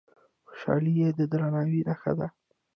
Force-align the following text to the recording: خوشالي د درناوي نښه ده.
خوشالي 0.47 0.93
د 1.17 1.19
درناوي 1.31 1.79
نښه 1.89 2.13
ده. 2.19 2.27